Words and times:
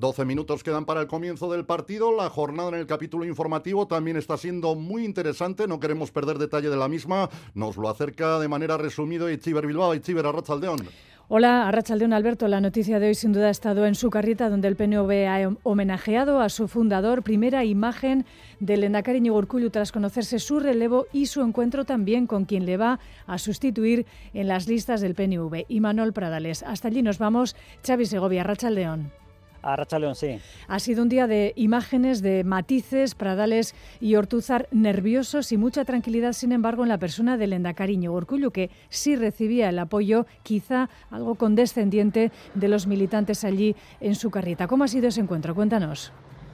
12 0.00 0.24
minutos 0.24 0.64
quedan 0.64 0.86
para 0.86 1.02
el 1.02 1.06
comienzo 1.06 1.52
del 1.52 1.66
partido. 1.66 2.10
La 2.10 2.30
jornada 2.30 2.70
en 2.70 2.76
el 2.76 2.86
capítulo 2.86 3.26
informativo 3.26 3.86
también 3.86 4.16
está 4.16 4.38
siendo 4.38 4.74
muy 4.74 5.04
interesante. 5.04 5.68
No 5.68 5.78
queremos 5.78 6.10
perder 6.10 6.38
detalle 6.38 6.70
de 6.70 6.76
la 6.76 6.88
misma. 6.88 7.28
Nos 7.54 7.76
lo 7.76 7.88
acerca 7.88 8.38
de 8.38 8.48
manera 8.48 8.78
resumida 8.78 9.30
Itziber 9.30 9.66
Bilbao, 9.66 9.94
Itziber 9.94 10.24
Arrachaldeón. 10.24 10.88
Hola, 11.28 11.68
Arrachaldeón 11.68 12.14
Alberto. 12.14 12.48
La 12.48 12.62
noticia 12.62 12.98
de 12.98 13.08
hoy 13.08 13.14
sin 13.14 13.32
duda 13.32 13.48
ha 13.48 13.50
estado 13.50 13.84
en 13.84 13.94
su 13.94 14.08
carrita, 14.08 14.48
donde 14.48 14.68
el 14.68 14.74
PNV 14.74 15.28
ha 15.28 15.54
homenajeado 15.64 16.40
a 16.40 16.48
su 16.48 16.66
fundador. 16.66 17.22
Primera 17.22 17.62
imagen 17.64 18.24
del 18.58 18.82
Endacari 18.84 19.28
Urcullu 19.30 19.68
tras 19.68 19.92
conocerse 19.92 20.38
su 20.38 20.60
relevo 20.60 21.06
y 21.12 21.26
su 21.26 21.42
encuentro 21.42 21.84
también 21.84 22.26
con 22.26 22.46
quien 22.46 22.64
le 22.64 22.78
va 22.78 23.00
a 23.26 23.38
sustituir 23.38 24.06
en 24.32 24.48
las 24.48 24.66
listas 24.66 25.02
del 25.02 25.14
PNV, 25.14 25.66
Imanol 25.68 26.14
Pradales. 26.14 26.62
Hasta 26.62 26.88
allí 26.88 27.02
nos 27.02 27.18
vamos. 27.18 27.54
Xavi 27.86 28.06
Segovia, 28.06 28.40
Arrachaldeón. 28.40 29.19
A 29.62 29.76
sí. 30.14 30.38
Ha 30.68 30.78
sido 30.78 31.02
un 31.02 31.08
día 31.08 31.26
de 31.26 31.52
imágenes, 31.56 32.22
de 32.22 32.44
matices, 32.44 33.14
Pradales 33.14 33.74
y 34.00 34.14
Ortúzar 34.14 34.68
nerviosos 34.70 35.52
y 35.52 35.56
mucha 35.56 35.84
tranquilidad, 35.84 36.32
sin 36.32 36.52
embargo, 36.52 36.82
en 36.82 36.88
la 36.88 36.98
persona 36.98 37.36
del 37.36 37.52
Endacariño 37.52 38.12
Orcullo, 38.12 38.52
que 38.52 38.70
sí 38.88 39.16
recibía 39.16 39.68
el 39.68 39.78
apoyo, 39.78 40.26
quizá 40.42 40.88
algo 41.10 41.34
condescendiente, 41.34 42.32
de 42.54 42.68
los 42.68 42.86
militantes 42.86 43.44
allí 43.44 43.76
en 44.00 44.14
su 44.14 44.30
carrita. 44.30 44.66
¿Cómo 44.66 44.84
ha 44.84 44.88
sido 44.88 45.08
ese 45.08 45.20
encuentro? 45.20 45.54
Cuéntanos. 45.54 46.12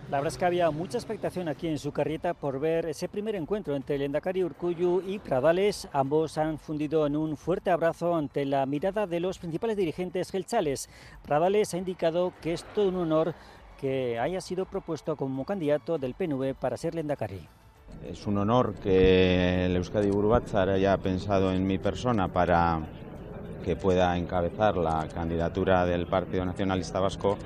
La 0.09 0.19
verdad 0.19 0.34
es 0.34 0.38
que 0.38 0.45
había 0.45 0.70
mucha 0.70 0.98
expectación 0.98 1.48
aquí 1.48 1.66
en 1.66 1.80
su 1.80 1.91
carrieta 1.91 2.33
por 2.33 2.60
ver 2.60 2.87
ese 2.87 3.09
primer 3.09 3.34
encuentro 3.34 3.74
entre 3.74 3.96
el 3.96 4.02
Endacari 4.02 4.45
Urcuyu 4.45 5.02
y 5.05 5.19
Pradales. 5.19 5.88
Ambos 5.92 6.38
han 6.38 6.59
fundido 6.59 7.09
en 7.09 7.16
un 7.16 7.37
fuerte 7.37 7.73
abrazo 7.73 8.15
ante 8.15 8.45
la 8.45 8.65
mirada 8.66 9.09
de 9.09 9.19
los 9.19 9.41
principales 9.41 9.77
dirigentes 9.77 10.30
gelchales. 10.30 10.88
Pradales 11.24 11.74
ha 11.74 11.79
indicado 11.79 12.32
que 12.41 12.52
es 12.52 12.62
todo 12.73 12.91
un 12.91 12.96
honor 12.98 13.34
que 13.80 14.16
haya 14.20 14.41
sido 14.41 14.65
propuesto 14.65 15.16
como 15.16 15.45
candidato 15.45 15.98
del 15.98 16.15
PNV 16.15 16.54
para 16.54 16.77
ser 16.77 16.95
Lendakari. 16.95 17.41
Es 18.09 18.29
un 18.29 18.38
honor 18.38 18.74
que 18.74 19.66
el 19.66 19.74
Euskadi 19.74 20.10
Burubatzar 20.10 20.68
haya 20.68 20.96
pensado 20.98 21.52
en 21.52 21.66
mi 21.66 21.79
persona 21.79 22.29
para 22.29 22.80
que 23.65 23.74
pueda 23.74 24.16
encabezar 24.16 24.76
la 24.76 25.09
candidatura 25.13 25.85
del 25.85 26.07
Partido 26.07 26.45
Nacionalista 26.45 27.01
Vasco 27.01 27.37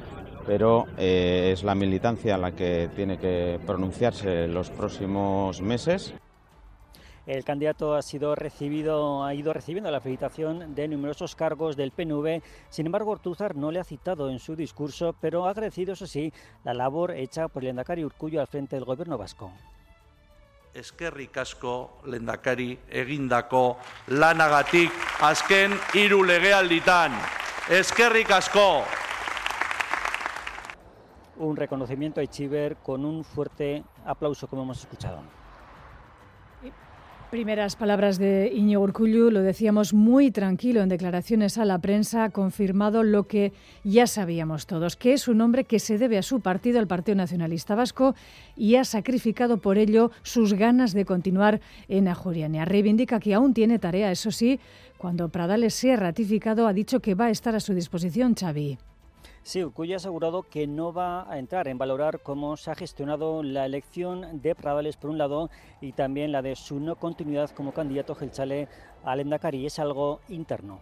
pero 0.50 0.88
eh, 0.98 1.50
es 1.52 1.62
la 1.62 1.76
militancia 1.76 2.36
la 2.36 2.50
que 2.50 2.90
tiene 2.96 3.18
que 3.20 3.60
pronunciarse 3.64 4.46
en 4.46 4.52
los 4.52 4.68
próximos 4.68 5.62
meses. 5.62 6.12
El 7.24 7.44
candidato 7.44 7.94
ha 7.94 8.02
sido 8.02 8.34
recibido, 8.34 9.22
ha 9.22 9.32
ido 9.32 9.52
recibiendo 9.52 9.92
la 9.92 10.00
felicitación 10.00 10.74
de 10.74 10.88
numerosos 10.88 11.36
cargos 11.36 11.76
del 11.76 11.92
PNV. 11.92 12.42
Sin 12.68 12.86
embargo, 12.86 13.12
Ortúzar 13.12 13.54
no 13.54 13.70
le 13.70 13.78
ha 13.78 13.84
citado 13.84 14.28
en 14.28 14.40
su 14.40 14.56
discurso, 14.56 15.14
pero 15.20 15.46
ha 15.46 15.50
agradecido, 15.50 15.92
eso 15.92 16.08
sí, 16.08 16.32
la 16.64 16.74
labor 16.74 17.12
hecha 17.12 17.46
por 17.46 17.62
el 17.62 17.68
Endacari 17.68 18.04
Urcullo 18.04 18.40
al 18.40 18.48
frente 18.48 18.74
del 18.74 18.84
gobierno 18.84 19.16
vasco. 19.16 19.52
Eskerrik 20.74 21.36
asko 21.36 22.00
lendakari 22.06 22.76
egindako 22.90 23.76
lanagatik 24.08 24.90
azken 25.20 25.78
hiru 25.94 26.24
legealditan. 26.24 27.14
Eskerrik 27.70 28.30
asko 28.32 28.82
un 31.40 31.56
reconocimiento 31.56 32.20
a 32.20 32.22
Echiver 32.22 32.76
con 32.76 33.04
un 33.04 33.24
fuerte 33.24 33.82
aplauso, 34.04 34.46
como 34.46 34.62
hemos 34.62 34.80
escuchado. 34.80 35.20
Primeras 37.30 37.76
palabras 37.76 38.18
de 38.18 38.50
Iñigo 38.52 38.82
Urcullu, 38.82 39.30
lo 39.30 39.40
decíamos 39.42 39.94
muy 39.94 40.32
tranquilo 40.32 40.82
en 40.82 40.88
declaraciones 40.88 41.58
a 41.58 41.64
la 41.64 41.78
prensa, 41.78 42.24
ha 42.24 42.30
confirmado 42.30 43.04
lo 43.04 43.28
que 43.28 43.52
ya 43.84 44.08
sabíamos 44.08 44.66
todos, 44.66 44.96
que 44.96 45.12
es 45.12 45.28
un 45.28 45.40
hombre 45.40 45.62
que 45.62 45.78
se 45.78 45.96
debe 45.96 46.18
a 46.18 46.24
su 46.24 46.40
partido, 46.40 46.80
el 46.80 46.88
Partido 46.88 47.14
Nacionalista 47.14 47.76
Vasco, 47.76 48.16
y 48.56 48.74
ha 48.74 48.84
sacrificado 48.84 49.58
por 49.58 49.78
ello 49.78 50.10
sus 50.22 50.54
ganas 50.54 50.92
de 50.92 51.04
continuar 51.04 51.60
en 51.86 52.08
Ajuriania. 52.08 52.64
Reivindica 52.64 53.20
que 53.20 53.32
aún 53.32 53.54
tiene 53.54 53.78
tarea, 53.78 54.10
eso 54.10 54.32
sí, 54.32 54.58
cuando 54.98 55.28
Pradales 55.28 55.74
sea 55.74 55.94
ratificado, 55.94 56.66
ha 56.66 56.72
dicho 56.72 56.98
que 56.98 57.14
va 57.14 57.26
a 57.26 57.30
estar 57.30 57.54
a 57.54 57.60
su 57.60 57.74
disposición, 57.74 58.34
Xavi. 58.34 58.76
Sí, 59.42 59.64
Urcuya 59.64 59.96
ha 59.96 59.96
asegurado 59.96 60.42
que 60.42 60.66
no 60.66 60.92
va 60.92 61.30
a 61.30 61.38
entrar 61.38 61.68
en 61.68 61.78
valorar 61.78 62.20
cómo 62.20 62.56
se 62.56 62.70
ha 62.70 62.74
gestionado 62.74 63.42
la 63.42 63.66
elección 63.66 64.40
de 64.42 64.54
Pradales 64.54 64.96
por 64.96 65.10
un 65.10 65.18
lado 65.18 65.50
y 65.80 65.92
también 65.92 66.32
la 66.32 66.42
de 66.42 66.56
su 66.56 66.80
no 66.80 66.96
continuidad 66.96 67.50
como 67.50 67.72
candidato 67.72 68.14
Gelchale 68.14 68.68
al 69.04 69.20
Endacari. 69.20 69.66
Es 69.66 69.78
algo 69.78 70.20
interno. 70.28 70.80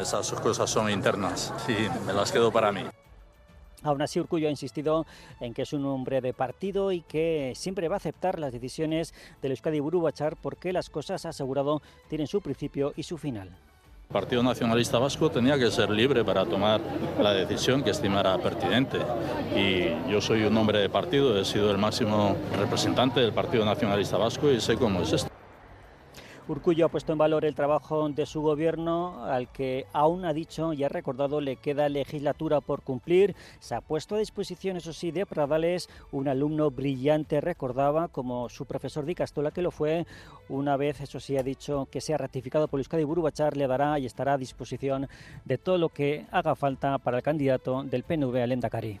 Esas 0.00 0.32
cosas 0.32 0.70
son 0.70 0.90
internas 0.90 1.52
y 1.68 2.06
me 2.06 2.12
las 2.12 2.32
quedo 2.32 2.50
para 2.50 2.72
mí. 2.72 2.82
Aún 3.82 4.00
así, 4.00 4.20
Urcullo 4.20 4.46
ha 4.46 4.50
insistido 4.50 5.06
en 5.40 5.54
que 5.54 5.62
es 5.62 5.72
un 5.72 5.84
hombre 5.86 6.20
de 6.20 6.32
partido 6.32 6.92
y 6.92 7.00
que 7.02 7.52
siempre 7.56 7.88
va 7.88 7.96
a 7.96 7.98
aceptar 7.98 8.38
las 8.38 8.52
decisiones 8.52 9.12
del 9.42 9.52
Euskadi 9.52 9.80
Burubachar 9.80 10.36
porque 10.36 10.72
las 10.72 10.88
cosas, 10.88 11.26
ha 11.26 11.30
asegurado, 11.30 11.82
tienen 12.08 12.28
su 12.28 12.40
principio 12.40 12.92
y 12.96 13.02
su 13.02 13.18
final. 13.18 13.50
Partido 14.12 14.42
Nacionalista 14.42 14.98
Vasco 14.98 15.30
tenía 15.30 15.58
que 15.58 15.70
ser 15.70 15.90
libre 15.90 16.24
para 16.24 16.44
tomar 16.44 16.80
la 17.20 17.32
decisión 17.32 17.82
que 17.82 17.90
estimara 17.90 18.36
pertinente. 18.38 18.98
Y 19.56 20.10
yo 20.10 20.20
soy 20.20 20.44
un 20.44 20.56
hombre 20.56 20.78
de 20.78 20.88
partido, 20.88 21.38
he 21.38 21.44
sido 21.44 21.70
el 21.70 21.78
máximo 21.78 22.36
representante 22.56 23.20
del 23.20 23.32
Partido 23.32 23.64
Nacionalista 23.64 24.18
Vasco 24.18 24.50
y 24.50 24.60
sé 24.60 24.76
cómo 24.76 25.00
es 25.00 25.12
esto. 25.12 25.41
Urcullo 26.48 26.86
ha 26.86 26.88
puesto 26.88 27.12
en 27.12 27.18
valor 27.18 27.44
el 27.44 27.54
trabajo 27.54 28.08
de 28.08 28.26
su 28.26 28.42
gobierno, 28.42 29.24
al 29.24 29.48
que 29.52 29.86
aún 29.92 30.24
ha 30.24 30.32
dicho 30.32 30.72
y 30.72 30.82
ha 30.82 30.88
recordado 30.88 31.40
le 31.40 31.54
queda 31.54 31.88
legislatura 31.88 32.60
por 32.60 32.82
cumplir. 32.82 33.36
Se 33.60 33.76
ha 33.76 33.80
puesto 33.80 34.16
a 34.16 34.18
disposición, 34.18 34.76
eso 34.76 34.92
sí, 34.92 35.12
de 35.12 35.24
Pradales, 35.24 35.88
un 36.10 36.26
alumno 36.26 36.72
brillante, 36.72 37.40
recordaba, 37.40 38.08
como 38.08 38.48
su 38.48 38.66
profesor 38.66 39.04
Di 39.04 39.14
Castola, 39.14 39.52
que 39.52 39.62
lo 39.62 39.70
fue. 39.70 40.04
Una 40.48 40.76
vez, 40.76 41.00
eso 41.00 41.20
sí, 41.20 41.36
ha 41.36 41.44
dicho 41.44 41.86
que 41.92 42.00
sea 42.00 42.18
ratificado 42.18 42.66
por 42.66 42.80
Euskadi 42.80 43.04
Burubachar, 43.04 43.56
le 43.56 43.68
dará 43.68 44.00
y 44.00 44.06
estará 44.06 44.32
a 44.32 44.38
disposición 44.38 45.08
de 45.44 45.58
todo 45.58 45.78
lo 45.78 45.90
que 45.90 46.26
haga 46.32 46.56
falta 46.56 46.98
para 46.98 47.18
el 47.18 47.22
candidato 47.22 47.84
del 47.84 48.02
PNV 48.02 48.42
al 48.42 48.52
Endacari. 48.52 48.98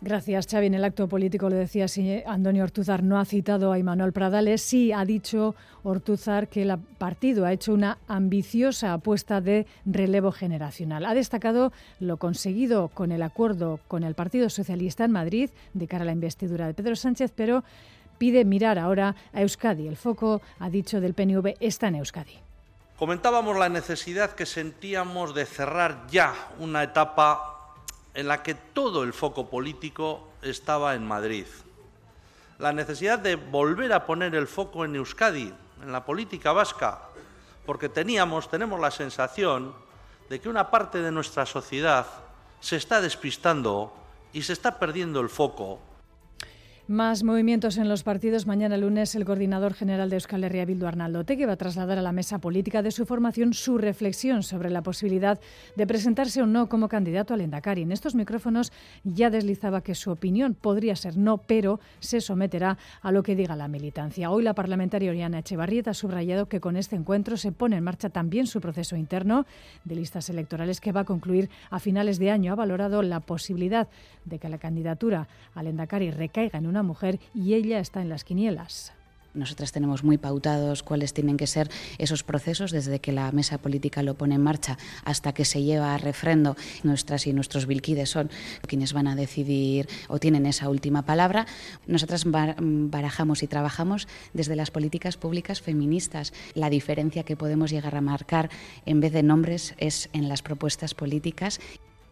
Gracias, 0.00 0.46
Xavi. 0.46 0.66
En 0.66 0.74
el 0.74 0.84
acto 0.84 1.08
político 1.08 1.50
lo 1.50 1.56
decía 1.56 1.86
Antonio 2.26 2.62
Ortuzar 2.62 3.02
no 3.02 3.18
ha 3.18 3.24
citado 3.24 3.72
a 3.72 3.80
Imanuel 3.80 4.12
Pradales. 4.12 4.62
Sí 4.62 4.92
ha 4.92 5.04
dicho 5.04 5.56
Ortuzar 5.82 6.46
que 6.46 6.62
el 6.62 6.78
partido 6.98 7.44
ha 7.44 7.52
hecho 7.52 7.74
una 7.74 7.98
ambiciosa 8.06 8.92
apuesta 8.92 9.40
de 9.40 9.66
relevo 9.84 10.30
generacional. 10.30 11.04
Ha 11.04 11.14
destacado 11.14 11.72
lo 11.98 12.16
conseguido 12.16 12.88
con 12.88 13.10
el 13.10 13.22
acuerdo 13.22 13.80
con 13.88 14.04
el 14.04 14.14
Partido 14.14 14.48
Socialista 14.50 15.04
en 15.04 15.10
Madrid 15.10 15.50
de 15.74 15.88
cara 15.88 16.02
a 16.02 16.06
la 16.06 16.12
investidura 16.12 16.68
de 16.68 16.74
Pedro 16.74 16.94
Sánchez, 16.94 17.32
pero 17.34 17.64
pide 18.18 18.44
mirar 18.44 18.78
ahora 18.78 19.16
a 19.32 19.42
Euskadi. 19.42 19.88
El 19.88 19.96
foco, 19.96 20.40
ha 20.60 20.70
dicho, 20.70 21.00
del 21.00 21.14
PNV 21.14 21.56
está 21.58 21.88
en 21.88 21.96
Euskadi. 21.96 22.38
Comentábamos 22.96 23.56
la 23.58 23.68
necesidad 23.68 24.32
que 24.32 24.46
sentíamos 24.46 25.34
de 25.34 25.44
cerrar 25.44 26.06
ya 26.08 26.34
una 26.60 26.84
etapa 26.84 27.57
en 28.14 28.28
la 28.28 28.42
que 28.42 28.54
todo 28.54 29.02
el 29.02 29.12
foco 29.12 29.48
político 29.48 30.28
estaba 30.42 30.94
en 30.94 31.06
Madrid. 31.06 31.46
La 32.58 32.72
necesidad 32.72 33.18
de 33.18 33.36
volver 33.36 33.92
a 33.92 34.06
poner 34.06 34.34
el 34.34 34.48
foco 34.48 34.84
en 34.84 34.96
Euskadi, 34.96 35.52
en 35.82 35.92
la 35.92 36.04
política 36.04 36.52
vasca, 36.52 37.02
porque 37.64 37.88
teníamos, 37.88 38.50
tenemos 38.50 38.80
la 38.80 38.90
sensación 38.90 39.74
de 40.28 40.40
que 40.40 40.48
una 40.48 40.70
parte 40.70 41.00
de 41.00 41.12
nuestra 41.12 41.46
sociedad 41.46 42.06
se 42.60 42.76
está 42.76 43.00
despistando 43.00 43.92
y 44.32 44.42
se 44.42 44.52
está 44.52 44.78
perdiendo 44.78 45.20
el 45.20 45.28
foco 45.28 45.78
más 46.88 47.22
movimientos 47.22 47.76
en 47.76 47.86
los 47.86 48.02
partidos. 48.02 48.46
Mañana 48.46 48.78
lunes 48.78 49.14
el 49.14 49.26
coordinador 49.26 49.74
general 49.74 50.08
de 50.08 50.16
Euskal 50.16 50.42
Herria 50.42 50.64
Bildu, 50.64 50.86
Arnaldo 50.86 51.22
Tegui, 51.22 51.44
va 51.44 51.52
a 51.52 51.56
trasladar 51.56 51.98
a 51.98 52.02
la 52.02 52.12
mesa 52.12 52.38
política 52.38 52.80
de 52.80 52.90
su 52.92 53.04
formación 53.04 53.52
su 53.52 53.76
reflexión 53.76 54.42
sobre 54.42 54.70
la 54.70 54.80
posibilidad 54.80 55.38
de 55.76 55.86
presentarse 55.86 56.40
o 56.40 56.46
no 56.46 56.70
como 56.70 56.88
candidato 56.88 57.34
al 57.34 57.42
Endacari. 57.42 57.82
En 57.82 57.92
estos 57.92 58.14
micrófonos 58.14 58.72
ya 59.04 59.28
deslizaba 59.28 59.82
que 59.82 59.94
su 59.94 60.10
opinión 60.10 60.54
podría 60.54 60.96
ser 60.96 61.18
no, 61.18 61.36
pero 61.36 61.78
se 62.00 62.22
someterá 62.22 62.78
a 63.02 63.12
lo 63.12 63.22
que 63.22 63.36
diga 63.36 63.54
la 63.54 63.68
militancia. 63.68 64.30
Hoy 64.30 64.42
la 64.42 64.54
parlamentaria 64.54 65.10
Oriana 65.10 65.40
Echevarrieta 65.40 65.90
ha 65.90 65.94
subrayado 65.94 66.48
que 66.48 66.60
con 66.60 66.78
este 66.78 66.96
encuentro 66.96 67.36
se 67.36 67.52
pone 67.52 67.76
en 67.76 67.84
marcha 67.84 68.08
también 68.08 68.46
su 68.46 68.62
proceso 68.62 68.96
interno 68.96 69.44
de 69.84 69.94
listas 69.94 70.30
electorales 70.30 70.80
que 70.80 70.92
va 70.92 71.00
a 71.00 71.04
concluir 71.04 71.50
a 71.68 71.80
finales 71.80 72.18
de 72.18 72.30
año. 72.30 72.50
Ha 72.52 72.56
valorado 72.56 73.02
la 73.02 73.20
posibilidad 73.20 73.88
de 74.24 74.38
que 74.38 74.48
la 74.48 74.56
candidatura 74.56 75.28
al 75.54 75.66
Endacari 75.66 76.10
recaiga 76.10 76.58
en 76.58 76.66
una 76.66 76.77
mujer 76.82 77.20
y 77.34 77.54
ella 77.54 77.80
está 77.80 78.00
en 78.00 78.08
las 78.08 78.24
quinielas. 78.24 78.92
Nosotras 79.34 79.72
tenemos 79.72 80.04
muy 80.04 80.18
pautados 80.18 80.82
cuáles 80.82 81.12
tienen 81.12 81.36
que 81.36 81.46
ser 81.46 81.70
esos 81.98 82.24
procesos 82.24 82.70
desde 82.70 82.98
que 82.98 83.12
la 83.12 83.30
mesa 83.30 83.58
política 83.58 84.02
lo 84.02 84.14
pone 84.14 84.34
en 84.34 84.42
marcha 84.42 84.78
hasta 85.04 85.32
que 85.32 85.44
se 85.44 85.62
lleva 85.62 85.94
a 85.94 85.98
refrendo. 85.98 86.56
Nuestras 86.82 87.26
y 87.26 87.32
nuestros 87.32 87.66
bilquides 87.66 88.10
son 88.10 88.30
quienes 88.66 88.92
van 88.92 89.06
a 89.06 89.16
decidir 89.16 89.88
o 90.08 90.18
tienen 90.18 90.46
esa 90.46 90.68
última 90.68 91.04
palabra. 91.04 91.46
Nosotras 91.86 92.24
barajamos 92.26 93.42
y 93.42 93.46
trabajamos 93.46 94.08
desde 94.32 94.56
las 94.56 94.70
políticas 94.70 95.16
públicas 95.16 95.60
feministas. 95.60 96.32
La 96.54 96.70
diferencia 96.70 97.22
que 97.22 97.36
podemos 97.36 97.70
llegar 97.70 97.94
a 97.94 98.00
marcar 98.00 98.50
en 98.86 99.00
vez 99.00 99.12
de 99.12 99.22
nombres 99.22 99.74
es 99.78 100.08
en 100.12 100.28
las 100.28 100.42
propuestas 100.42 100.94
políticas 100.94 101.60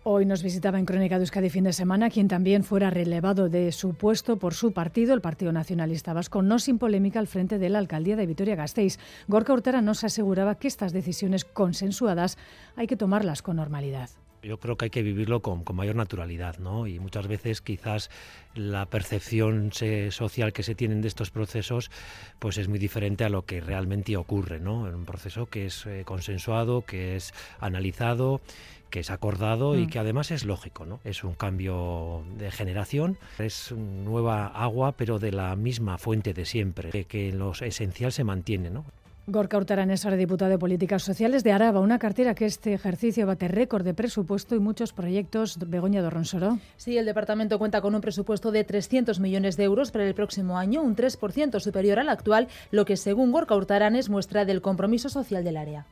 Hoy 0.09 0.25
nos 0.25 0.45
visitaba 0.45 0.79
en 0.79 0.85
Crónica 0.85 1.19
de 1.19 1.25
Euskadi 1.25 1.51
fin 1.51 1.65
de 1.65 1.73
semana 1.73 2.11
quien 2.11 2.29
también 2.29 2.63
fuera 2.63 2.91
relevado 2.91 3.49
de 3.49 3.73
su 3.73 3.95
puesto 3.95 4.37
por 4.37 4.55
su 4.55 4.71
partido, 4.71 5.15
el 5.15 5.21
Partido 5.21 5.51
Nacionalista 5.51 6.13
Vasco, 6.13 6.43
no 6.43 6.61
sin 6.61 6.79
polémica 6.79 7.19
al 7.19 7.27
frente 7.27 7.59
de 7.59 7.69
la 7.71 7.81
alcaldía 7.81 8.15
de 8.15 8.27
Vitoria-Gasteiz. 8.27 9.01
Gorka 9.27 9.53
Urtara 9.53 9.83
nos 9.83 10.05
aseguraba 10.05 10.61
que 10.61 10.69
estas 10.69 10.93
decisiones 10.93 11.45
consensuadas 11.45 12.39
hay 12.77 12.87
que 12.87 12.97
tomarlas 12.97 13.43
con 13.43 13.57
normalidad 13.57 14.09
yo 14.47 14.59
creo 14.59 14.77
que 14.77 14.87
hay 14.87 14.91
que 14.91 15.03
vivirlo 15.03 15.43
con, 15.43 15.65
mayor 15.75 15.97
naturalidad, 15.97 16.59
¿no? 16.59 16.87
Y 16.87 16.99
muchas 16.99 17.27
veces 17.27 17.61
quizás 17.61 18.11
la 18.55 18.87
percepción 18.87 19.73
social 19.73 20.53
que 20.53 20.63
se 20.63 20.75
tienen 20.75 21.03
de 21.03 21.09
estos 21.09 21.31
procesos 21.31 21.91
pues 22.39 22.57
es 22.57 22.69
muy 22.69 22.79
diferente 22.79 23.25
a 23.25 23.29
lo 23.29 23.45
que 23.45 23.61
realmente 23.61 24.17
ocurre, 24.17 24.61
¿no? 24.61 24.89
En 24.89 24.95
un 24.95 25.05
proceso 25.05 25.47
que 25.47 25.67
es 25.67 25.85
eh, 25.87 26.03
consensuado, 26.05 26.83
que 26.83 27.17
es 27.17 27.35
analizado 27.61 28.41
que 28.89 29.01
es 29.01 29.11
acordado 29.11 29.77
y 29.77 29.87
mm. 29.87 29.91
que 29.91 29.99
además 29.99 30.31
es 30.31 30.45
lógico, 30.45 30.87
¿no? 30.87 31.01
Es 31.03 31.25
un 31.25 31.35
cambio 31.35 32.23
de 32.39 32.53
generación, 32.53 33.19
es 33.37 33.73
nueva 33.73 34.47
agua, 34.47 34.93
pero 34.93 35.19
de 35.19 35.33
la 35.33 35.57
misma 35.57 35.99
fuente 35.99 36.33
de 36.33 36.45
siempre, 36.45 36.91
que, 36.91 37.05
que 37.05 37.33
lo 37.33 37.51
esencial 37.51 38.13
se 38.13 38.23
mantiene, 38.23 38.71
¿no? 38.71 38.85
Gorka 39.29 39.57
Urtaran 39.57 39.91
es 39.91 40.05
ahora 40.05 40.17
diputado 40.17 40.53
de 40.53 40.59
Políticas 40.59 41.03
Sociales 41.03 41.43
de 41.43 41.51
Araba, 41.51 41.81
una 41.81 41.99
cartera 41.99 42.37
que 42.37 42.45
este 42.45 42.73
ejercicio 42.73 43.27
bate 43.27 43.49
récord 43.49 43.85
de 43.85 43.93
presupuesto 43.93 44.55
y 44.55 44.61
muchos 44.61 44.93
proyectos. 44.93 45.59
Begoña 45.59 46.01
Dorronsoro. 46.01 46.61
Sí, 46.77 46.97
el 46.97 47.07
departamento 47.07 47.59
cuenta 47.59 47.81
con 47.81 47.97
un 47.97 48.01
presupuesto 48.01 48.53
de 48.53 48.63
300 48.63 49.19
millones 49.19 49.57
de 49.57 49.65
euros 49.65 49.91
para 49.91 50.07
el 50.07 50.15
próximo 50.15 50.57
año, 50.59 50.81
un 50.81 50.95
3% 50.95 51.59
superior 51.59 51.99
al 51.99 52.09
actual, 52.09 52.47
lo 52.71 52.85
que 52.85 52.97
según 52.97 53.33
Gorka 53.33 53.57
Urtaran 53.57 53.97
es 53.97 54.09
muestra 54.09 54.45
del 54.45 54.63
compromiso 54.63 55.09
social 55.09 55.43
del 55.43 55.57
área. 55.57 55.87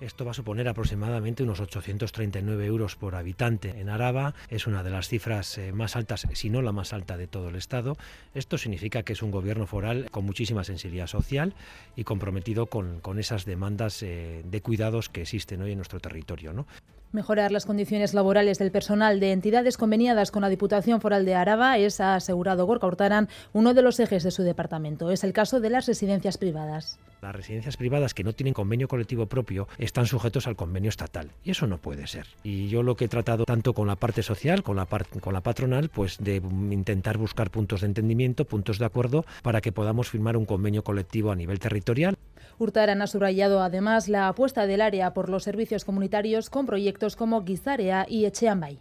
Esto 0.00 0.24
va 0.24 0.30
a 0.30 0.34
suponer 0.34 0.68
aproximadamente 0.68 1.42
unos 1.42 1.58
839 1.58 2.66
euros 2.66 2.94
por 2.94 3.16
habitante 3.16 3.80
en 3.80 3.88
Araba. 3.88 4.34
Es 4.48 4.68
una 4.68 4.84
de 4.84 4.90
las 4.90 5.08
cifras 5.08 5.58
eh, 5.58 5.72
más 5.72 5.96
altas, 5.96 6.28
si 6.34 6.50
no 6.50 6.62
la 6.62 6.70
más 6.70 6.92
alta 6.92 7.16
de 7.16 7.26
todo 7.26 7.48
el 7.48 7.56
Estado. 7.56 7.96
Esto 8.32 8.58
significa 8.58 9.02
que 9.02 9.14
es 9.14 9.22
un 9.22 9.32
gobierno 9.32 9.66
foral 9.66 10.08
con 10.12 10.24
muchísima 10.24 10.62
sensibilidad 10.62 11.08
social 11.08 11.54
y 11.96 12.04
comprometido 12.04 12.66
con, 12.66 13.00
esas 13.18 13.44
demandas 13.44 14.00
eh, 14.04 14.42
de 14.44 14.60
cuidados 14.60 15.08
que 15.08 15.22
existen 15.22 15.62
hoy 15.62 15.72
en 15.72 15.78
nuestro 15.78 15.98
territorio. 15.98 16.52
¿no? 16.52 16.66
Mejorar 17.10 17.52
las 17.52 17.64
condiciones 17.64 18.12
laborales 18.12 18.58
del 18.58 18.70
personal 18.70 19.18
de 19.18 19.32
entidades 19.32 19.78
conveniadas 19.78 20.30
con 20.30 20.42
la 20.42 20.50
Diputación 20.50 21.00
Foral 21.00 21.24
de 21.24 21.34
Araba 21.34 21.78
es, 21.78 22.00
ha 22.00 22.14
asegurado 22.14 22.66
Gorka 22.66 22.86
Hurtaran, 22.86 23.30
uno 23.54 23.72
de 23.72 23.80
los 23.80 23.98
ejes 23.98 24.24
de 24.24 24.30
su 24.30 24.42
departamento. 24.42 25.10
Es 25.10 25.24
el 25.24 25.32
caso 25.32 25.58
de 25.58 25.70
las 25.70 25.86
residencias 25.86 26.36
privadas. 26.36 26.98
Las 27.22 27.34
residencias 27.34 27.78
privadas 27.78 28.12
que 28.12 28.22
no 28.24 28.34
tienen 28.34 28.52
convenio 28.52 28.88
colectivo 28.88 29.26
propio 29.26 29.68
están 29.78 30.06
sujetos 30.06 30.46
al 30.46 30.54
convenio 30.54 30.90
estatal 30.90 31.30
y 31.42 31.50
eso 31.50 31.66
no 31.66 31.78
puede 31.78 32.06
ser. 32.06 32.26
Y 32.44 32.68
yo 32.68 32.82
lo 32.82 32.94
que 32.94 33.06
he 33.06 33.08
tratado 33.08 33.44
tanto 33.44 33.72
con 33.72 33.88
la 33.88 33.96
parte 33.96 34.22
social, 34.22 34.62
con 34.62 34.76
la, 34.76 34.86
con 34.86 35.32
la 35.32 35.40
patronal, 35.40 35.88
pues 35.88 36.18
de 36.18 36.36
intentar 36.36 37.16
buscar 37.16 37.50
puntos 37.50 37.80
de 37.80 37.86
entendimiento, 37.86 38.44
puntos 38.44 38.78
de 38.78 38.84
acuerdo 38.84 39.24
para 39.42 39.62
que 39.62 39.72
podamos 39.72 40.10
firmar 40.10 40.36
un 40.36 40.44
convenio 40.44 40.84
colectivo 40.84 41.32
a 41.32 41.36
nivel 41.36 41.58
territorial. 41.58 42.16
Hurtaran 42.58 43.02
ha 43.02 43.06
subrayado 43.06 43.62
además 43.62 44.08
la 44.08 44.28
apuesta 44.28 44.66
del 44.66 44.80
área 44.80 45.14
por 45.14 45.28
los 45.28 45.44
servicios 45.44 45.84
comunitarios 45.84 46.50
con 46.50 46.66
proyectos 46.66 47.16
como 47.16 47.42
Guizarea 47.42 48.06
y 48.08 48.24
Echeambay 48.24 48.78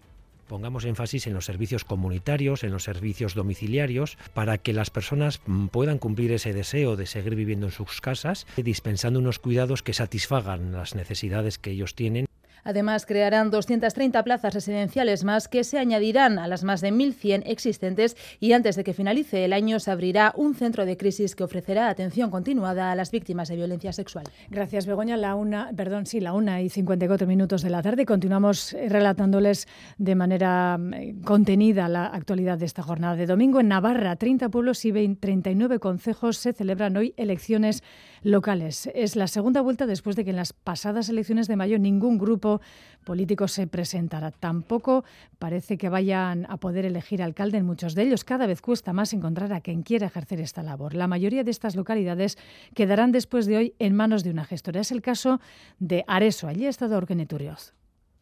pongamos 0.48 0.86
énfasis 0.86 1.28
en 1.28 1.34
los 1.34 1.46
servicios 1.46 1.84
comunitarios, 1.84 2.64
en 2.64 2.72
los 2.72 2.84
servicios 2.84 3.36
domiciliarios, 3.36 4.18
para 4.34 4.58
que 4.58 4.74
las 4.74 4.90
personas 4.90 5.42
mm, 5.46 5.68
puedan 5.68 6.00
cumplir 6.00 6.32
ese 6.32 6.54
deseo 6.54 6.96
de 6.96 7.06
seguir 7.06 7.36
viviendo 7.36 7.68
en 7.68 7.72
sus 7.72 8.02
casas, 8.02 8.48
dispensando 8.56 9.20
unos 9.20 9.40
cuidados 9.40 9.84
que 9.84 9.94
satisfagan 9.94 10.72
las 10.72 10.96
necesidades 10.96 11.58
que 11.58 11.72
ellos 11.72 11.96
tienen 11.96 12.28
Además, 12.68 13.06
crearán 13.06 13.50
230 13.50 14.22
plazas 14.26 14.54
residenciales 14.54 15.24
más 15.24 15.48
que 15.48 15.64
se 15.64 15.80
añadirán 15.80 16.38
a 16.38 16.50
las 16.50 16.66
más 16.66 16.82
de 16.82 16.92
1.100 16.92 17.44
existentes 17.46 18.18
y 18.42 18.52
antes 18.52 18.76
de 18.76 18.84
que 18.84 18.94
finalice 18.94 19.46
el 19.46 19.54
año 19.54 19.80
se 19.80 19.90
abrirá 19.90 20.34
un 20.36 20.54
centro 20.54 20.86
de 20.86 20.98
crisis 20.98 21.34
que 21.34 21.46
ofrecerá 21.46 21.88
atención 21.88 22.30
continuada 22.30 22.92
a 22.92 22.96
las 22.96 23.10
víctimas 23.10 23.48
de 23.48 23.56
violencia 23.56 23.94
sexual. 23.94 24.26
Gracias, 24.50 24.86
Begoña. 24.86 25.16
La 25.16 25.36
una, 25.36 25.72
perdón, 25.78 26.08
sí, 26.08 26.20
la 26.20 26.34
una 26.34 26.62
y 26.62 26.68
54 26.68 27.26
minutos 27.26 27.62
de 27.62 27.70
la 27.70 27.82
tarde. 27.82 28.06
Continuamos 28.06 28.74
eh, 28.74 28.90
relatándoles 28.90 29.70
de 29.98 30.16
manera 30.16 30.78
eh, 30.92 31.16
contenida 31.24 31.88
la 31.88 32.08
actualidad 32.08 32.58
de 32.58 32.66
esta 32.66 32.84
jornada 32.84 33.16
de 33.16 33.28
domingo. 33.28 33.62
En 33.62 33.70
Navarra, 33.70 34.18
30 34.18 34.50
pueblos 34.50 34.84
y 34.84 34.92
39 34.92 35.80
concejos 35.80 36.36
se 36.36 36.52
celebran 36.52 36.98
hoy 36.98 37.14
elecciones 37.16 37.82
locales. 38.24 38.90
Es 38.94 39.16
la 39.16 39.28
segunda 39.28 39.62
vuelta 39.62 39.86
después 39.86 40.18
de 40.18 40.26
que 40.26 40.32
en 40.32 40.36
las 40.36 40.52
pasadas 40.52 41.08
elecciones 41.08 41.48
de 41.48 41.56
mayo 41.56 41.80
ningún 41.80 42.18
grupo 42.18 42.57
político 43.04 43.48
se 43.48 43.68
presentará. 43.68 44.32
Tampoco 44.32 45.06
parece 45.40 45.78
que 45.78 45.88
vayan 45.88 46.46
a 46.50 46.58
poder 46.58 46.86
elegir 46.86 47.24
alcalde 47.24 47.58
en 47.58 47.66
muchos 47.66 47.96
de 47.96 48.04
ellos. 48.04 48.26
Cada 48.26 48.48
vez 48.48 48.62
cuesta 48.62 48.92
más 48.92 49.14
encontrar 49.14 49.54
a 49.54 49.62
quien 49.62 49.84
quiera 49.84 50.08
ejercer 50.08 50.42
esta 50.42 50.62
labor. 50.62 50.94
La 50.94 51.08
mayoría 51.08 51.46
de 51.46 51.52
estas 51.52 51.76
localidades 51.76 52.38
quedarán 52.76 53.14
después 53.14 53.46
de 53.46 53.58
hoy 53.58 53.76
en 53.80 53.96
manos 53.96 54.24
de 54.24 54.32
una 54.32 54.44
gestora. 54.44 54.82
Es 54.82 54.92
el 54.92 55.02
caso 55.02 55.40
de 55.80 56.04
Areso. 56.08 56.48
Allí 56.48 56.66
ha 56.66 56.70
estado 56.70 56.98
Orgeneturioz. 56.98 57.74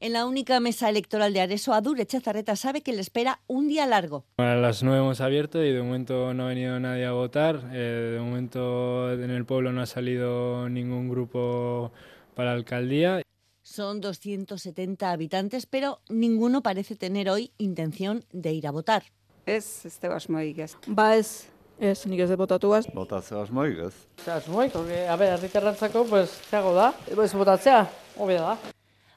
En 0.02 0.14
la 0.14 0.26
única 0.26 0.60
mesa 0.60 0.90
electoral 0.90 1.34
de 1.34 1.42
Areso, 1.42 1.74
Adur 1.74 2.00
Echazarreta 2.00 2.56
sabe 2.56 2.82
que 2.82 2.92
le 2.94 3.02
espera 3.02 3.40
un 3.48 3.68
día 3.68 3.88
largo. 3.88 4.26
A 4.38 4.54
las 4.56 4.84
nueve 4.84 5.00
hemos 5.00 5.22
abierto 5.22 5.64
y 5.64 5.72
de 5.72 5.82
momento 5.82 6.34
no 6.34 6.44
ha 6.44 6.50
venido 6.50 6.80
nadie 6.80 7.06
a 7.06 7.14
votar. 7.14 7.72
Eh, 7.72 8.12
de 8.14 8.20
momento 8.20 9.12
en 9.14 9.32
el 9.32 9.46
pueblo 9.46 9.72
no 9.72 9.82
ha 9.82 9.86
salido 9.86 10.70
ningún 10.70 11.10
grupo 11.10 11.92
para 12.36 12.52
la 12.52 12.58
alcaldía. 12.58 13.25
Son 13.66 14.00
270 14.00 15.10
habitantes, 15.10 15.66
pero 15.66 16.00
ninguno 16.08 16.62
parece 16.62 16.96
tener 16.96 17.32
hoy 17.32 17.52
intención 17.58 18.24
de 18.32 18.54
ir 18.54 18.68
a 18.68 18.72
votar. 18.72 19.06
Es 19.48 19.88
este 19.88 20.06
asmoik 20.06 20.60
ez. 20.60 20.78
Ba 20.86 21.18
ez, 21.18 21.48
ez, 21.80 22.06
nik 22.06 22.20
ez 22.22 22.30
de 22.30 22.38
botatuaz. 22.38 22.86
Botatzea 22.94 23.42
asmoik 23.42 23.80
ez. 23.88 23.96
Asmoik, 24.30 24.72
porque, 24.72 25.08
a 25.08 25.16
ver, 25.16 25.34
herritarrantzako, 25.34 26.06
pues, 26.06 26.30
zeago 26.30 26.76
da, 26.76 26.94
pues, 27.16 27.34
botatzea, 27.34 27.90
obvio 28.18 28.44
da. 28.44 28.60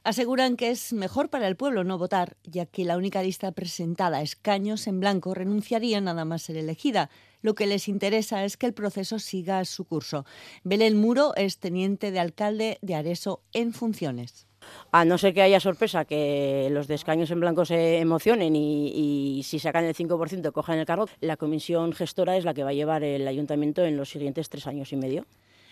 Aseguran 0.03 0.57
que 0.57 0.71
es 0.71 0.93
mejor 0.93 1.29
para 1.29 1.47
el 1.47 1.55
pueblo 1.55 1.83
no 1.83 1.99
votar, 1.99 2.35
ya 2.43 2.65
que 2.65 2.85
la 2.85 2.97
única 2.97 3.21
lista 3.21 3.51
presentada 3.51 4.17
a 4.17 4.21
escaños 4.23 4.87
en 4.87 4.99
blanco 4.99 5.35
renunciaría 5.35 6.01
nada 6.01 6.25
más 6.25 6.41
ser 6.41 6.57
elegida. 6.57 7.11
Lo 7.41 7.55
que 7.55 7.67
les 7.67 7.87
interesa 7.87 8.43
es 8.43 8.57
que 8.57 8.65
el 8.65 8.73
proceso 8.73 9.19
siga 9.19 9.63
su 9.65 9.85
curso. 9.85 10.25
Belén 10.63 10.97
Muro 10.97 11.33
es 11.35 11.57
teniente 11.57 12.11
de 12.11 12.19
alcalde 12.19 12.77
de 12.81 12.95
Areso 12.95 13.41
en 13.53 13.73
funciones. 13.73 14.45
A 14.91 15.05
no 15.05 15.17
ser 15.17 15.33
que 15.33 15.41
haya 15.41 15.59
sorpresa, 15.59 16.05
que 16.05 16.67
los 16.71 16.87
de 16.87 16.95
escaños 16.95 17.31
en 17.31 17.39
blanco 17.39 17.65
se 17.65 17.99
emocionen 17.99 18.55
y, 18.55 19.39
y 19.39 19.43
si 19.43 19.57
sacan 19.57 19.85
el 19.85 19.95
5% 19.95 20.51
cojan 20.51 20.79
el 20.79 20.85
cargo, 20.85 21.07
la 21.21 21.37
comisión 21.37 21.93
gestora 21.93 22.37
es 22.37 22.43
la 22.43 22.53
que 22.53 22.63
va 22.63 22.71
a 22.71 22.73
llevar 22.73 23.03
el 23.03 23.27
ayuntamiento 23.27 23.85
en 23.85 23.95
los 23.95 24.09
siguientes 24.09 24.49
tres 24.49 24.67
años 24.67 24.91
y 24.91 24.97
medio. 24.97 25.25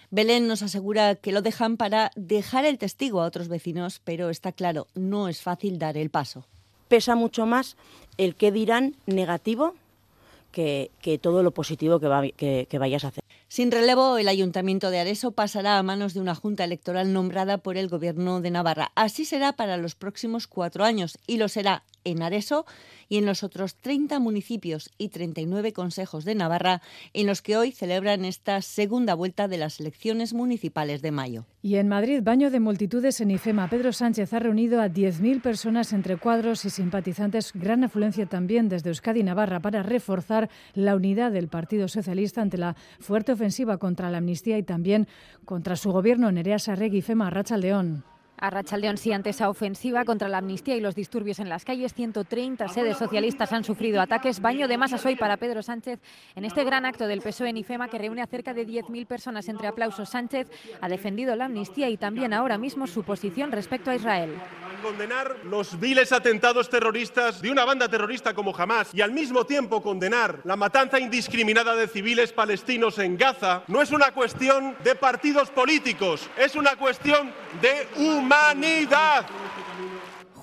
Belén 0.09 0.47
nos 0.47 0.61
asegura 0.61 1.15
que 1.15 1.33
lo 1.33 1.41
dejan 1.41 1.75
para 1.75 2.11
dejar 2.15 2.63
el 2.63 2.77
testigo 2.77 3.21
a 3.21 3.25
otros 3.25 3.49
vecinos, 3.49 4.01
pero 4.05 4.29
está 4.29 4.53
claro, 4.53 4.87
no 4.95 5.27
es 5.27 5.41
fácil 5.41 5.79
dar 5.79 5.97
el 5.97 6.09
paso. 6.09 6.45
Pesa 6.87 7.15
mucho 7.15 7.45
más 7.45 7.75
el 8.17 8.35
que 8.35 8.53
dirán 8.53 8.95
negativo 9.05 9.75
que, 10.57 11.19
todo 11.21 11.43
lo 11.43 11.51
positivo 11.51 11.99
que, 11.99 12.67
que 12.69 12.79
vayas 12.79 13.03
a 13.03 13.09
hacer. 13.09 13.23
Sin 13.49 13.71
relevo, 13.71 14.17
el 14.17 14.27
Ayuntamiento 14.27 14.89
de 14.89 14.99
Areso 14.99 15.31
pasará 15.31 15.77
a 15.77 15.83
manos 15.83 16.13
de 16.13 16.19
una 16.19 16.35
Junta 16.35 16.63
Electoral 16.63 17.13
nombrada 17.13 17.59
por 17.59 17.77
el 17.77 17.87
Gobierno 17.87 18.41
de 18.41 18.51
Navarra. 18.51 18.91
Así 18.95 19.23
será 19.23 19.53
para 19.53 19.77
los 19.77 19.95
próximos 19.95 20.47
cuatro 20.47 20.83
años 20.83 21.17
y 21.27 21.37
lo 21.37 21.47
será 21.47 21.83
en 22.03 22.21
Areso 22.21 22.65
y 23.09 23.17
en 23.17 23.25
los 23.25 23.43
otros 23.43 23.75
30 23.75 24.19
municipios 24.19 24.89
y 24.97 25.09
39 25.09 25.73
consejos 25.73 26.25
de 26.25 26.35
Navarra 26.35 26.81
en 27.13 27.27
los 27.27 27.41
que 27.41 27.57
hoy 27.57 27.71
celebran 27.71 28.25
esta 28.25 28.61
segunda 28.61 29.13
vuelta 29.13 29.47
de 29.47 29.57
las 29.57 29.79
elecciones 29.79 30.33
municipales 30.33 31.01
de 31.01 31.11
mayo. 31.11 31.45
Y 31.61 31.75
en 31.75 31.87
Madrid, 31.87 32.21
baño 32.23 32.51
de 32.51 32.59
multitudes 32.59 33.19
en 33.21 33.31
IFEMA. 33.31 33.69
Pedro 33.69 33.91
Sánchez 33.91 34.33
ha 34.33 34.39
reunido 34.39 34.81
a 34.81 34.87
10.000 34.87 35.41
personas 35.41 35.93
entre 35.93 36.17
cuadros 36.17 36.65
y 36.65 36.69
simpatizantes, 36.69 37.51
gran 37.53 37.83
afluencia 37.83 38.25
también 38.25 38.69
desde 38.69 38.89
Euskadi 38.89 39.21
y 39.21 39.23
Navarra 39.23 39.59
para 39.59 39.83
reforzar 39.83 40.49
la 40.73 40.95
unidad 40.95 41.31
del 41.31 41.47
Partido 41.47 41.87
Socialista 41.87 42.41
ante 42.41 42.57
la 42.57 42.75
fuerte 42.99 43.31
ofensiva 43.31 43.77
contra 43.77 44.09
la 44.09 44.19
amnistía 44.19 44.57
y 44.57 44.63
también 44.63 45.07
contra 45.45 45.75
su 45.75 45.91
gobierno. 45.91 46.31
Nerea 46.31 46.59
Sarregui, 46.59 46.99
IFEMA, 46.99 47.29
Racha 47.29 47.57
León. 47.57 48.03
A 48.39 48.51
Rachaldeón, 48.51 48.97
sí, 48.97 49.11
ante 49.11 49.31
esa 49.31 49.49
ofensiva 49.49 50.05
contra 50.05 50.29
la 50.29 50.37
amnistía 50.37 50.75
y 50.75 50.79
los 50.79 50.93
disturbios 50.93 51.39
en 51.39 51.49
las 51.49 51.65
calles, 51.65 51.95
130 51.95 52.67
sedes 52.67 52.97
socialistas 52.97 53.51
han 53.51 53.63
sufrido 53.63 53.99
ataques. 53.99 54.41
Baño 54.41 54.67
de 54.67 54.77
masas 54.77 55.03
hoy 55.07 55.15
para 55.15 55.37
Pedro 55.37 55.63
Sánchez 55.63 55.99
en 56.35 56.45
este 56.45 56.63
gran 56.63 56.85
acto 56.85 57.07
del 57.07 57.21
PSOE 57.21 57.49
en 57.49 57.57
IFEMA 57.57 57.87
que 57.87 57.97
reúne 57.97 58.21
a 58.21 58.27
cerca 58.27 58.53
de 58.53 58.67
10.000 58.67 59.07
personas 59.07 59.49
entre 59.49 59.67
aplausos. 59.67 60.09
Sánchez 60.09 60.47
ha 60.79 60.87
defendido 60.87 61.35
la 61.35 61.45
amnistía 61.45 61.89
y 61.89 61.97
también 61.97 62.31
ahora 62.31 62.59
mismo 62.59 62.85
su 62.85 63.03
posición 63.03 63.51
respecto 63.51 63.89
a 63.89 63.95
Israel. 63.95 64.35
Condenar 64.81 65.37
los 65.43 65.79
viles 65.79 66.11
atentados 66.11 66.69
terroristas 66.69 67.41
de 67.41 67.49
una 67.49 67.65
banda 67.65 67.89
terrorista 67.89 68.33
como 68.33 68.55
Hamas 68.55 68.89
y 68.93 69.01
al 69.01 69.11
mismo 69.11 69.45
tiempo 69.45 69.81
condenar 69.81 70.39
la 70.43 70.55
matanza 70.55 70.99
indiscriminada 70.99 71.75
de 71.75 71.87
civiles 71.87 72.31
palestinos 72.31 72.99
en 72.99 73.17
Gaza 73.17 73.63
no 73.67 73.81
es 73.81 73.91
una 73.91 74.11
cuestión 74.11 74.75
de 74.83 74.95
partidos 74.95 75.49
políticos, 75.49 76.29
es 76.37 76.55
una 76.55 76.75
cuestión 76.75 77.33
de 77.59 77.87
humanidad. 77.95 79.25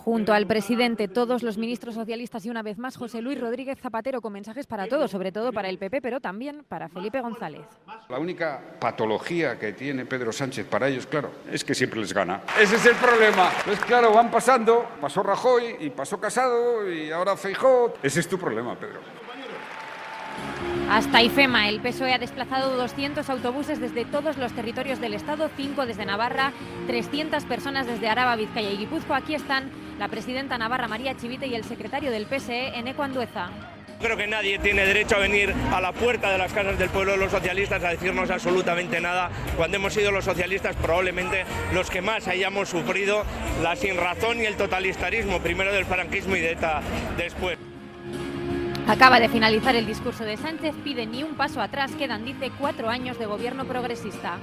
Junto 0.05 0.35
al 0.35 0.47
presidente, 0.47 1.09
todos 1.09 1.43
los 1.43 1.57
ministros 1.57 1.95
socialistas 1.95 2.45
y 2.45 2.51
una 2.51 2.63
vez 2.63 2.77
más 2.77 2.97
José 2.97 3.23
Luis 3.23 3.41
Rodríguez 3.41 3.79
Zapatero 3.81 4.21
con 4.21 4.35
mensajes 4.35 4.67
para 4.67 4.87
todos, 4.87 5.11
sobre 5.11 5.33
todo 5.33 5.51
para 5.51 5.71
el 5.71 5.79
PP, 5.79 6.03
pero 6.03 6.21
también 6.21 6.63
para 6.69 6.91
Felipe 6.91 7.23
González. 7.23 7.63
La 8.11 8.19
única 8.19 8.61
patología 8.79 9.59
que 9.59 9.73
tiene 9.73 10.05
Pedro 10.05 10.31
Sánchez 10.31 10.67
para 10.67 10.89
ellos, 10.89 11.07
claro, 11.07 11.31
es 11.51 11.65
que 11.65 11.75
siempre 11.75 12.01
les 12.01 12.13
gana. 12.13 12.43
Ese 12.61 12.77
es 12.77 12.85
el 12.85 12.97
problema. 12.97 13.51
Pues 13.65 13.81
claro, 13.81 14.13
van 14.13 14.31
pasando, 14.31 14.87
pasó 15.01 15.23
Rajoy 15.23 15.77
y 15.81 15.89
pasó 15.91 16.21
Casado 16.21 16.91
y 16.91 17.11
ahora 17.11 17.35
Feijó. 17.37 17.95
Ese 18.03 18.21
es 18.21 18.29
tu 18.29 18.39
problema, 18.39 18.79
Pedro. 18.79 19.01
Hasta 20.91 21.23
IFEMA, 21.23 21.71
el 21.71 21.81
PSOE 21.81 22.13
ha 22.13 22.19
desplazado 22.19 22.77
200 22.77 23.29
autobuses 23.31 23.81
desde 23.81 24.05
todos 24.05 24.37
los 24.37 24.53
territorios 24.53 25.01
del 25.01 25.15
Estado, 25.15 25.49
5 25.57 25.87
desde 25.87 26.05
Navarra, 26.05 26.53
300 26.87 27.45
personas 27.45 27.87
desde 27.87 28.09
Araba, 28.09 28.37
Vizcaya 28.37 28.71
y 28.71 28.77
Guipúzcoa. 28.77 29.17
Aquí 29.17 29.35
están 29.35 29.71
la 29.99 30.09
presidenta 30.09 30.59
Navarra 30.59 30.89
María 30.89 31.17
Chivite 31.17 31.47
y 31.47 31.55
el 31.55 31.65
secretario 31.65 32.11
del 32.11 32.27
PSE, 32.27 32.79
Eneco 32.79 33.03
Andueza. 33.03 33.51
Creo 34.01 34.17
que 34.17 34.27
nadie 34.27 34.59
tiene 34.59 34.85
derecho 34.85 35.17
a 35.17 35.21
venir 35.21 35.55
a 35.73 35.81
la 35.81 35.93
puerta 35.93 36.31
de 36.31 36.39
las 36.39 36.53
casas 36.53 36.79
del 36.79 36.91
pueblo 36.91 37.13
de 37.13 37.19
los 37.19 37.31
socialistas 37.31 37.83
a 37.85 37.91
decirnos 37.91 38.29
absolutamente 38.29 39.01
nada, 39.01 39.31
cuando 39.57 39.77
hemos 39.77 39.95
sido 39.95 40.11
los 40.11 40.25
socialistas 40.25 40.77
probablemente 40.77 41.45
los 41.73 41.91
que 41.91 42.03
más 42.03 42.29
hayamos 42.29 42.69
sufrido 42.69 43.25
la 43.63 43.77
sinrazón 43.77 44.41
y 44.41 44.47
el 44.47 44.57
totalitarismo, 44.57 45.41
primero 45.41 45.73
del 45.73 45.87
franquismo 45.87 46.37
y 46.37 46.41
de 46.41 46.53
ETA 46.53 46.83
después. 47.17 47.57
Acaba 48.87 49.19
de 49.19 49.31
finalizar 49.31 49.75
el 49.75 49.87
discurso 49.87 50.25
de 50.25 50.37
Sánchez, 50.37 50.75
pide 50.85 51.07
ni 51.07 51.23
un 51.23 51.37
paso 51.37 51.63
atrás, 51.63 51.93
quedan, 51.97 52.25
dice, 52.25 52.53
cuatro 52.59 52.91
años 52.91 53.19
de 53.19 53.25
gobierno 53.25 53.65
progresista. 53.65 54.39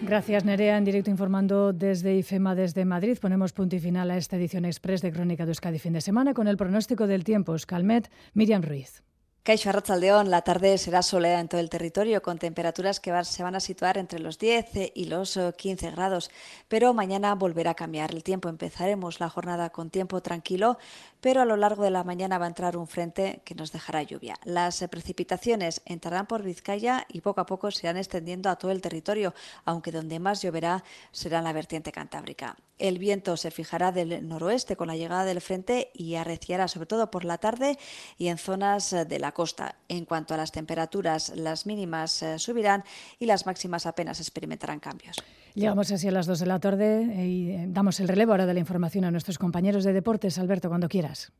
Gracias, 0.00 0.44
Nerea. 0.44 0.78
En 0.78 0.84
directo 0.84 1.10
informando 1.10 1.72
desde 1.72 2.14
IFEMA, 2.16 2.54
desde 2.54 2.84
Madrid. 2.86 3.18
Ponemos 3.20 3.52
punto 3.52 3.76
y 3.76 3.80
final 3.80 4.10
a 4.10 4.16
esta 4.16 4.36
edición 4.36 4.64
express 4.64 5.02
de 5.02 5.12
Crónica 5.12 5.44
de 5.44 5.50
Euskadi 5.50 5.78
fin 5.78 5.92
de 5.92 6.00
semana 6.00 6.32
con 6.32 6.48
el 6.48 6.56
pronóstico 6.56 7.06
del 7.06 7.24
tiempo. 7.24 7.54
Calmet, 7.66 8.10
Miriam 8.32 8.62
Ruiz. 8.62 9.03
Caixo 9.44 9.68
Arrachaldeón, 9.68 10.30
la 10.30 10.40
tarde 10.40 10.78
será 10.78 11.02
soleada 11.02 11.38
en 11.38 11.48
todo 11.48 11.60
el 11.60 11.68
territorio 11.68 12.22
con 12.22 12.38
temperaturas 12.38 12.98
que 12.98 13.12
se 13.24 13.42
van 13.42 13.54
a 13.54 13.60
situar 13.60 13.98
entre 13.98 14.18
los 14.18 14.38
10 14.38 14.92
y 14.94 15.04
los 15.04 15.38
15 15.58 15.90
grados, 15.90 16.30
pero 16.66 16.94
mañana 16.94 17.34
volverá 17.34 17.72
a 17.72 17.74
cambiar 17.74 18.14
el 18.14 18.22
tiempo. 18.22 18.48
Empezaremos 18.48 19.20
la 19.20 19.28
jornada 19.28 19.68
con 19.68 19.90
tiempo 19.90 20.22
tranquilo, 20.22 20.78
pero 21.20 21.42
a 21.42 21.44
lo 21.44 21.58
largo 21.58 21.84
de 21.84 21.90
la 21.90 22.04
mañana 22.04 22.38
va 22.38 22.46
a 22.46 22.48
entrar 22.48 22.78
un 22.78 22.86
frente 22.86 23.42
que 23.44 23.54
nos 23.54 23.70
dejará 23.70 24.02
lluvia. 24.02 24.36
Las 24.44 24.82
precipitaciones 24.90 25.82
entrarán 25.84 26.26
por 26.26 26.42
Vizcaya 26.42 27.04
y 27.10 27.20
poco 27.20 27.42
a 27.42 27.46
poco 27.46 27.70
se 27.70 27.86
irán 27.86 27.98
extendiendo 27.98 28.48
a 28.48 28.56
todo 28.56 28.70
el 28.70 28.80
territorio, 28.80 29.34
aunque 29.66 29.92
donde 29.92 30.20
más 30.20 30.40
lloverá 30.40 30.82
será 31.12 31.40
en 31.40 31.44
la 31.44 31.52
vertiente 31.52 31.92
cantábrica. 31.92 32.56
El 32.78 32.98
viento 32.98 33.36
se 33.36 33.50
fijará 33.50 33.92
del 33.92 34.26
noroeste 34.26 34.74
con 34.74 34.88
la 34.88 34.96
llegada 34.96 35.24
del 35.24 35.40
frente 35.40 35.90
y 35.94 36.16
arreciará 36.16 36.66
sobre 36.66 36.86
todo 36.86 37.10
por 37.10 37.24
la 37.24 37.38
tarde 37.38 37.78
y 38.18 38.28
en 38.28 38.38
zonas 38.38 38.90
de 38.90 39.18
la 39.20 39.33
costa. 39.34 39.74
En 39.88 40.06
cuanto 40.06 40.32
a 40.32 40.38
las 40.38 40.50
temperaturas, 40.50 41.32
las 41.36 41.66
mínimas 41.66 42.22
eh, 42.22 42.38
subirán 42.38 42.84
y 43.18 43.26
las 43.26 43.44
máximas 43.44 43.84
apenas 43.84 44.20
experimentarán 44.20 44.80
cambios. 44.80 45.16
Llegamos 45.54 45.92
así 45.92 46.08
a 46.08 46.12
las 46.12 46.26
2 46.26 46.40
de 46.40 46.46
la 46.46 46.58
tarde 46.58 47.02
y 47.26 47.50
eh, 47.50 47.66
damos 47.68 48.00
el 48.00 48.08
relevo 48.08 48.32
ahora 48.32 48.46
de 48.46 48.54
la 48.54 48.60
información 48.60 49.04
a 49.04 49.10
nuestros 49.10 49.38
compañeros 49.38 49.84
de 49.84 49.92
deportes. 49.92 50.38
Alberto, 50.38 50.68
cuando 50.68 50.88
quieras. 50.88 51.32